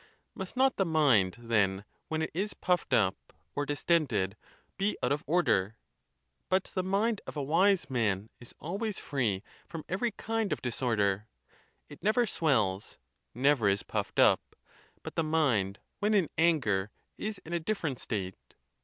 Must 0.33 0.57
not 0.57 0.77
the 0.77 0.83
mind, 0.83 1.35
then, 1.37 1.85
when 2.07 2.23
it 2.23 2.31
is 2.33 2.55
puffed 2.55 2.91
up, 2.91 3.31
or 3.55 3.67
distended, 3.67 4.35
be 4.75 4.97
out 5.03 5.11
of 5.11 5.23
order? 5.27 5.77
But 6.49 6.63
the 6.63 6.81
mind 6.81 7.21
of 7.27 7.37
a 7.37 7.43
wise 7.43 7.87
man 7.87 8.31
is 8.39 8.55
always 8.59 8.97
free 8.97 9.43
from 9.69 9.85
every 9.87 10.09
kind 10.09 10.51
of 10.51 10.59
disorder: 10.63 11.27
it 11.87 12.01
never 12.01 12.25
swells, 12.25 12.97
never 13.35 13.67
is 13.69 13.83
puffed 13.83 14.17
up; 14.17 14.55
but 15.03 15.13
the 15.13 15.23
mind 15.23 15.77
when 15.99 16.15
in 16.15 16.29
anger 16.35 16.89
is 17.19 17.37
in 17.45 17.53
a 17.53 17.59
different 17.59 17.99
state. 17.99 18.55